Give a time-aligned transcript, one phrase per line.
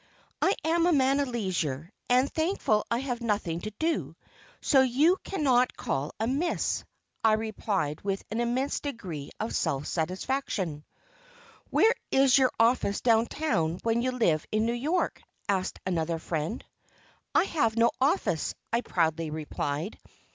[0.41, 4.15] "I am a man of leisure and thankful that I have nothing to do;
[4.59, 6.83] so you cannot call amiss,"
[7.23, 10.85] I replied with an immense degree of self satisfaction.
[11.69, 16.65] "Where is your office down town when you live in New York?" asked another friend.
[17.35, 19.99] "I have no office," I proudly replied.